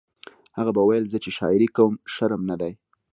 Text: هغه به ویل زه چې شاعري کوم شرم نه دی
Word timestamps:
هغه 0.57 0.71
به 0.75 0.81
ویل 0.83 1.05
زه 1.13 1.17
چې 1.23 1.29
شاعري 1.37 1.67
کوم 1.75 1.91
شرم 2.13 2.41
نه 2.49 2.55
دی 2.61 2.73